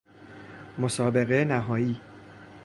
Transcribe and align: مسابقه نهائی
مسابقه 0.77 1.45
نهائی 1.45 2.01